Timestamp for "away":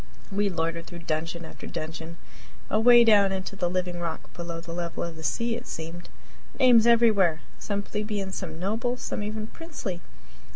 2.71-3.03